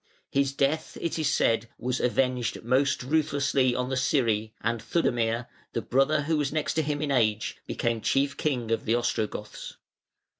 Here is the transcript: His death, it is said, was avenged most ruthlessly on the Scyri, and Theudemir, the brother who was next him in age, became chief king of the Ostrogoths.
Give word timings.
His 0.31 0.51
death, 0.51 0.97
it 0.99 1.19
is 1.19 1.29
said, 1.29 1.69
was 1.77 1.99
avenged 1.99 2.63
most 2.63 3.03
ruthlessly 3.03 3.75
on 3.75 3.89
the 3.89 3.95
Scyri, 3.95 4.51
and 4.59 4.81
Theudemir, 4.81 5.45
the 5.73 5.83
brother 5.83 6.23
who 6.23 6.37
was 6.39 6.51
next 6.51 6.79
him 6.79 7.03
in 7.03 7.11
age, 7.11 7.57
became 7.67 8.01
chief 8.01 8.35
king 8.35 8.71
of 8.71 8.85
the 8.85 8.95
Ostrogoths. 8.95 9.77